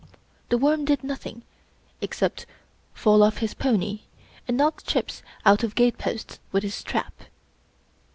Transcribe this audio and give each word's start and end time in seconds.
The 0.49 0.57
Worm 0.57 0.83
did 0.85 1.03
nothing 1.03 1.43
except 2.01 2.47
fall 2.91 3.21
off 3.21 3.37
his 3.37 3.53
pony, 3.53 3.99
and 4.47 4.57
knock 4.57 4.81
chips 4.83 5.21
out 5.45 5.61
of 5.63 5.75
gate 5.75 5.99
posts 5.99 6.39
with 6.51 6.63
his 6.63 6.81
trap. 6.81 7.13